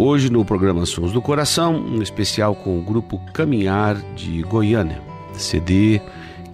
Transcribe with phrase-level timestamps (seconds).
[0.00, 6.00] Hoje no programa Sons do Coração, um especial com o grupo Caminhar de Goiânia, CD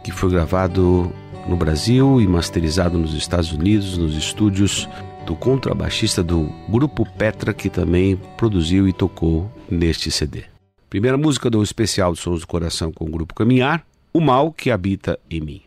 [0.02, 1.12] que foi gravado
[1.46, 4.88] no Brasil e masterizado nos Estados Unidos, nos estúdios
[5.26, 10.44] do contrabaixista do grupo Petra, que também produziu e tocou neste CD.
[10.88, 15.18] Primeira música do especial Sons do Coração com o grupo Caminhar, O Mal que Habita
[15.30, 15.62] em Mim.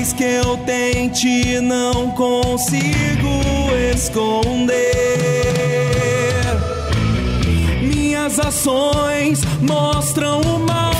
[0.00, 3.42] Mais que eu tente, não consigo
[3.94, 4.72] esconder.
[7.82, 10.94] Minhas ações mostram o mal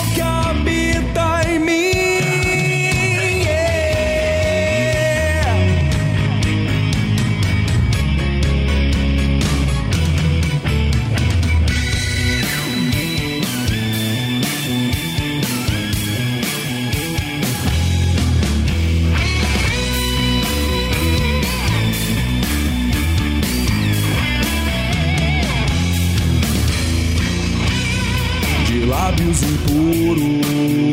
[28.91, 30.91] lábios impuros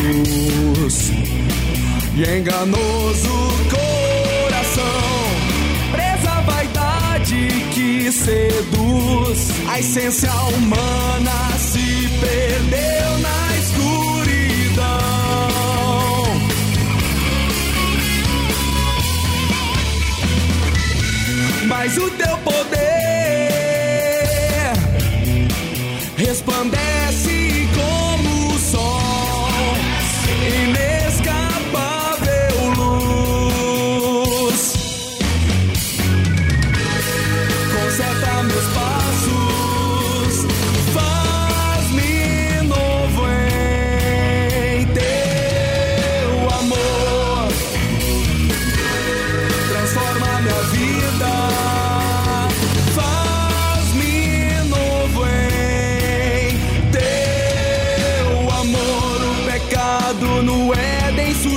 [2.16, 3.30] e enganoso
[3.72, 4.84] coração,
[5.92, 15.08] presa vaidade que seduz, a essência humana se perdeu na escuridão.
[21.68, 22.78] Mas o teu poder
[26.16, 26.77] resplandece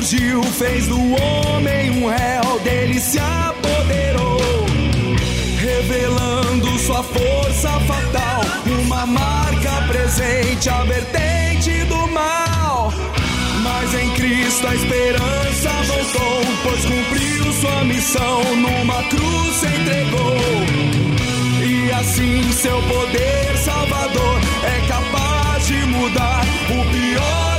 [0.01, 4.41] surgiu, fez do homem um réu, dele se apoderou,
[5.59, 8.41] revelando sua força fatal.
[8.83, 12.93] Uma marca presente, a vertente do mal.
[13.63, 20.37] Mas em Cristo a esperança voltou, pois cumpriu sua missão, numa cruz se entregou.
[21.63, 27.50] E assim seu poder salvador é capaz de mudar o pior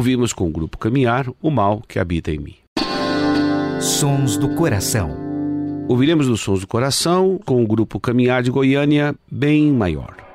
[0.00, 2.54] Ouvimos com o grupo Caminhar o mal que habita em mim.
[3.82, 5.14] Sons do coração.
[5.90, 10.29] Ouviremos os Sons do Coração com o grupo Caminhar de Goiânia, bem maior.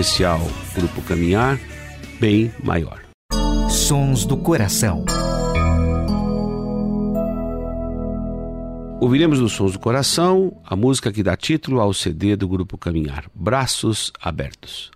[0.00, 0.40] Especial
[0.74, 1.60] Grupo Caminhar,
[2.18, 3.02] bem maior.
[3.68, 5.04] Sons do coração.
[8.98, 13.26] Ouviremos nos Sons do Coração a música que dá título ao CD do Grupo Caminhar,
[13.34, 14.90] Braços Abertos.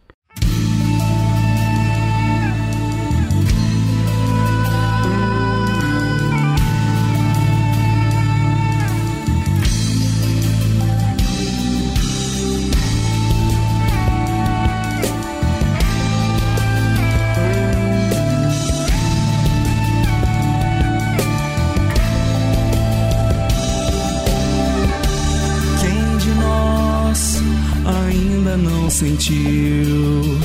[29.04, 30.40] Sentiu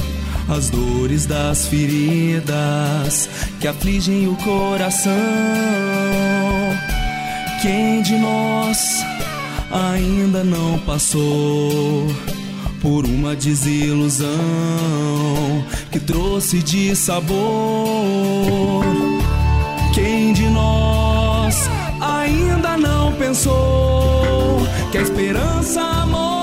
[0.49, 3.29] as dores das feridas
[3.61, 5.13] que afligem o coração.
[7.61, 9.05] Quem de nós
[9.71, 12.13] ainda não passou
[12.81, 14.27] por uma desilusão
[15.89, 17.37] que trouxe de sabor?
[19.93, 21.55] Quem de nós
[22.01, 24.59] ainda não pensou
[24.91, 26.38] que a esperança morreu?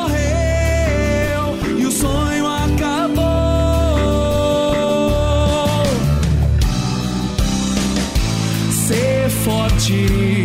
[9.87, 10.45] frente,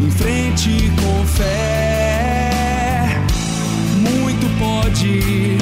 [0.00, 3.18] em frente com fé.
[3.96, 5.56] Muito pode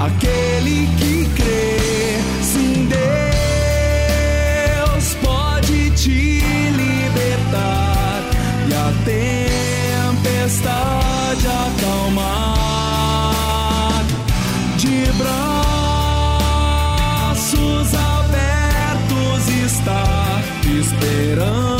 [0.00, 2.18] aquele que crê.
[2.42, 2.88] Sim,
[4.88, 8.22] Deus pode te libertar
[8.68, 8.92] e a
[10.14, 12.42] tempestade acalmar.
[14.78, 15.88] De braços
[17.94, 20.04] abertos está
[20.64, 21.71] esperando.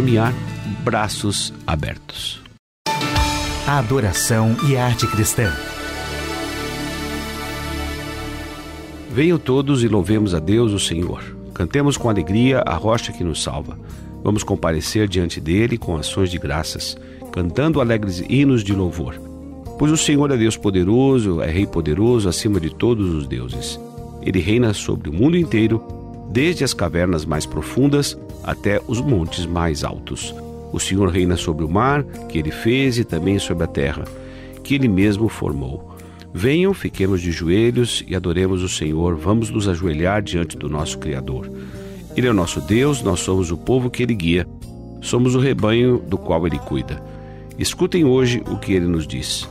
[0.00, 0.32] Caminhar,
[0.82, 2.40] Braços Abertos.
[3.66, 5.52] A adoração e a arte cristã.
[9.12, 11.22] Venham todos e louvemos a Deus, o Senhor.
[11.52, 13.78] Cantemos com alegria a rocha que nos salva.
[14.24, 16.96] Vamos comparecer diante dele com ações de graças,
[17.30, 19.20] cantando alegres hinos de louvor.
[19.78, 23.78] Pois o Senhor é Deus poderoso, é Rei poderoso acima de todos os deuses.
[24.22, 25.99] Ele reina sobre o mundo inteiro,
[26.30, 30.34] desde as cavernas mais profundas até os montes mais altos.
[30.72, 34.04] O Senhor reina sobre o mar, que ele fez, e também sobre a terra,
[34.62, 35.90] que ele mesmo formou.
[36.32, 39.16] Venham, fiquemos de joelhos e adoremos o Senhor.
[39.16, 41.50] Vamos nos ajoelhar diante do nosso Criador.
[42.16, 44.46] Ele é o nosso Deus, nós somos o povo que ele guia.
[45.00, 47.02] Somos o rebanho do qual ele cuida.
[47.58, 49.48] Escutem hoje o que ele nos diz.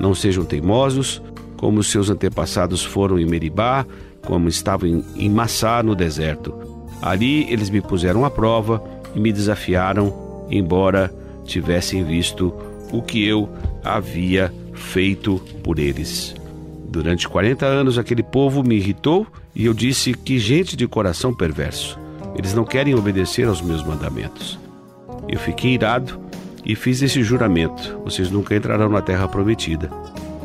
[0.00, 1.22] Não sejam teimosos,
[1.58, 3.86] como seus antepassados foram em Meribá,
[4.24, 6.54] como estavam em, em Massá no deserto.
[7.00, 8.82] Ali eles me puseram à prova
[9.14, 11.12] e me desafiaram, embora
[11.44, 12.54] tivessem visto
[12.92, 13.48] o que eu
[13.82, 16.34] havia feito por eles.
[16.88, 21.98] Durante 40 anos aquele povo me irritou e eu disse que gente de coração perverso.
[22.36, 24.58] Eles não querem obedecer aos meus mandamentos.
[25.28, 26.20] Eu fiquei irado
[26.64, 29.90] e fiz esse juramento: vocês nunca entrarão na terra prometida,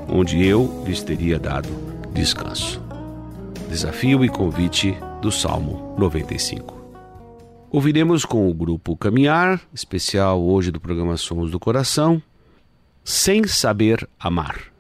[0.08, 1.70] onde eu lhes teria dado
[2.14, 2.87] descanso.
[3.70, 6.78] Desafio e convite do Salmo 95.
[7.70, 12.22] Ouviremos com o grupo Caminhar, especial hoje do programa Somos do Coração,
[13.04, 14.77] Sem Saber Amar.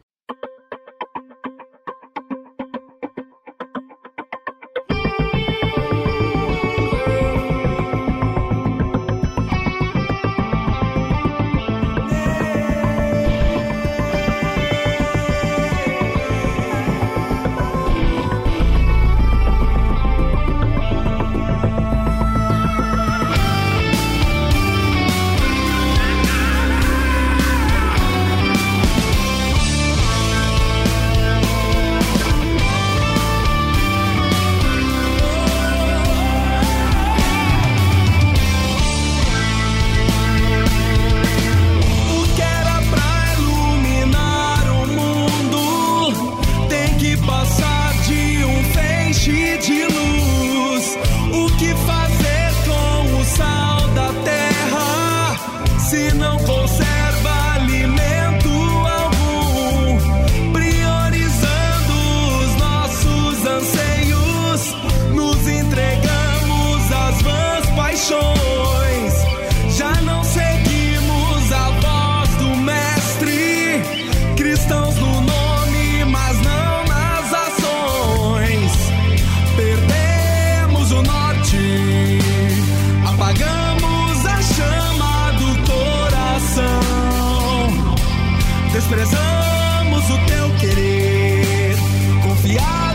[88.87, 91.75] desprezamos o teu querer.
[92.23, 92.86] Confiar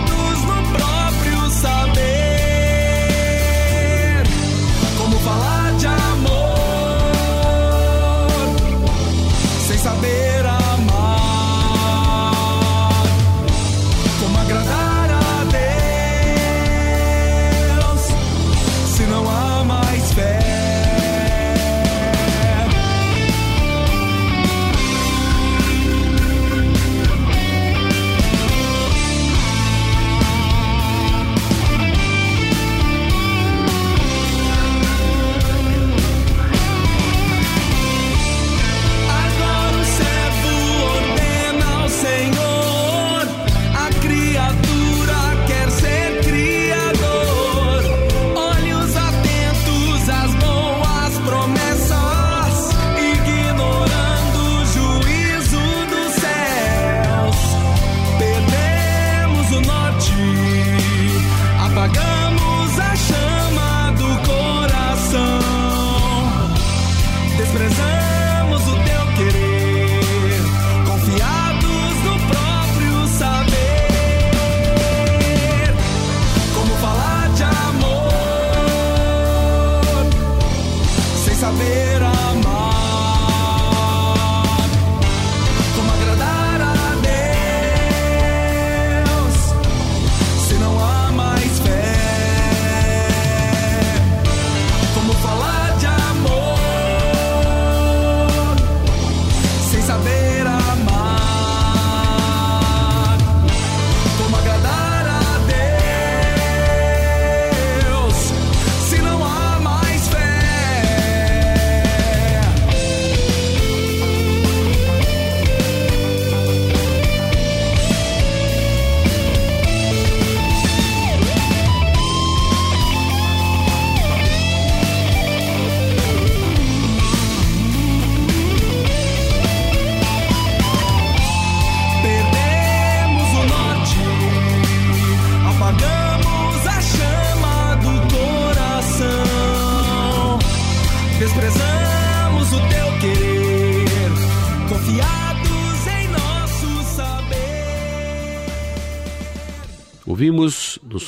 [100.13, 100.92] Ouvimos nos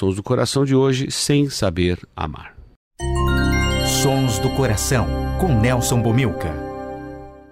[0.05, 2.55] Sons do Coração de hoje Sem Saber Amar.
[4.03, 5.07] Sons do Coração,
[5.41, 6.53] com Nelson Bomilca.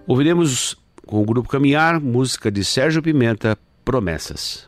[0.05, 4.67] Ouviremos com o grupo Caminhar música de Sérgio Pimenta, Promessas.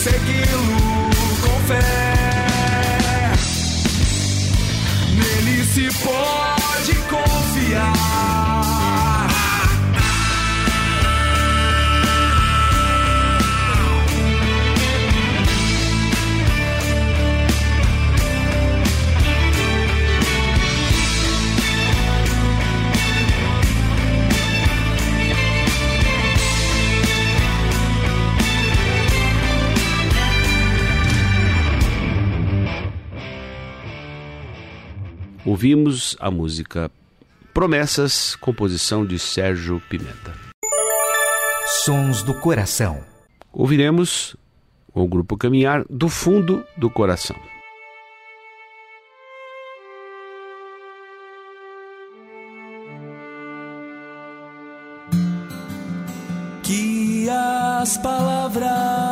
[0.00, 1.10] segui-lo
[1.42, 1.80] com fé.
[5.14, 8.39] Nele se pode confiar.
[35.60, 36.90] Ouvimos a música
[37.52, 40.32] Promessas, composição de Sérgio Pimenta.
[41.84, 43.04] Sons do Coração.
[43.52, 44.34] Ouviremos
[44.94, 47.36] o grupo Caminhar do fundo do coração.
[56.62, 59.09] Que as palavras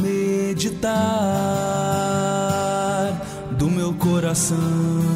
[0.00, 0.86] meditar
[3.58, 5.15] do meu coração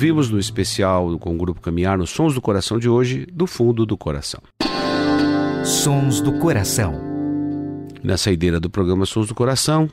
[0.00, 3.84] Ouvimos no especial com o grupo Caminhar nos Sons do Coração de hoje, do fundo
[3.84, 4.40] do coração.
[5.62, 6.98] Sons do Coração.
[8.02, 9.90] Na saideira do programa Sons do Coração,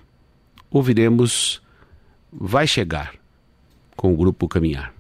[0.72, 1.62] ouviremos
[2.32, 3.16] Vai Chegar,
[3.98, 4.94] com o grupo Caminhar.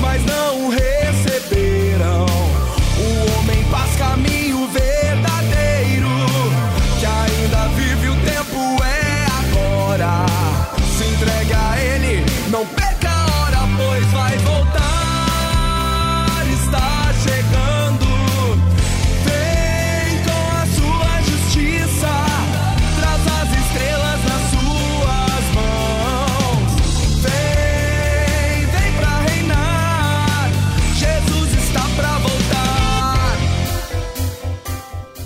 [0.00, 0.89] Mas não o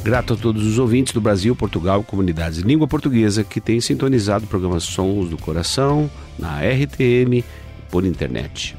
[0.05, 4.45] Grato a todos os ouvintes do Brasil, Portugal comunidades de língua portuguesa que têm sintonizado
[4.45, 7.43] o programa Sons do Coração na RTM
[7.91, 8.77] por internet.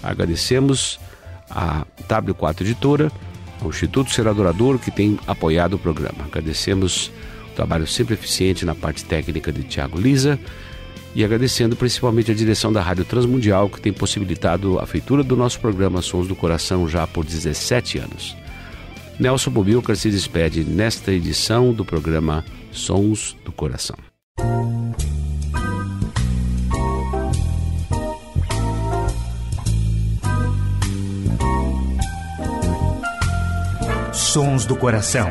[0.00, 1.00] Agradecemos
[1.50, 3.10] a W4 Editora,
[3.60, 6.26] ao Instituto Ser Adorador que tem apoiado o programa.
[6.26, 7.10] Agradecemos
[7.50, 10.38] o trabalho sempre eficiente na parte técnica de Tiago Lisa
[11.12, 15.58] e agradecendo principalmente a direção da Rádio Transmundial que tem possibilitado a feitura do nosso
[15.58, 18.36] programa Sons do Coração já por 17 anos.
[19.18, 23.96] Nelson Bobilcar se despede nesta edição do programa Sons do Coração.
[34.12, 35.30] Sons do Coração.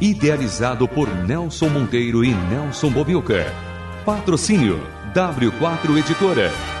[0.00, 3.46] Idealizado por Nelson Monteiro e Nelson Bobilca.
[4.04, 4.80] Patrocínio
[5.14, 6.77] W4 Editora.